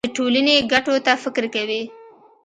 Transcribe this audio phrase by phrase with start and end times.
[0.05, 1.81] د ټولنې ګټو ته فکر کوي.